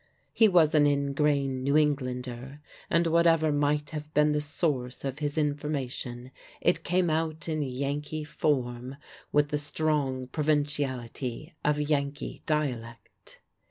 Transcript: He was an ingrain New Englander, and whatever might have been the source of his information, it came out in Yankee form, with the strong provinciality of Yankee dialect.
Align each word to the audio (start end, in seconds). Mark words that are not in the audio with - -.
He 0.33 0.47
was 0.47 0.73
an 0.73 0.87
ingrain 0.87 1.61
New 1.61 1.77
Englander, 1.77 2.59
and 2.89 3.05
whatever 3.05 3.51
might 3.51 3.91
have 3.91 4.11
been 4.15 4.31
the 4.31 4.41
source 4.41 5.05
of 5.05 5.19
his 5.19 5.37
information, 5.37 6.31
it 6.59 6.83
came 6.83 7.11
out 7.11 7.47
in 7.47 7.61
Yankee 7.61 8.23
form, 8.23 8.95
with 9.31 9.49
the 9.49 9.59
strong 9.59 10.25
provinciality 10.25 11.53
of 11.63 11.79
Yankee 11.79 12.41
dialect. 12.47 13.41